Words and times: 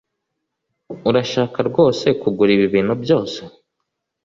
Urashaka 1.09 1.57
rwose 1.69 2.05
kugura 2.21 2.51
ibi 2.55 2.67
bintu 2.73 2.93
byose 3.03 3.39